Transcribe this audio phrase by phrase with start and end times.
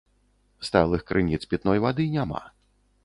[0.69, 2.43] Сталых крыніц пітной вады няма.